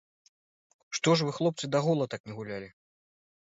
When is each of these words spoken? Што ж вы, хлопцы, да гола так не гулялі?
Што 0.99 1.09
ж 1.19 1.27
вы, 1.27 1.31
хлопцы, 1.41 1.65
да 1.77 1.83
гола 1.89 2.05
так 2.17 2.21
не 2.31 2.41
гулялі? 2.41 2.69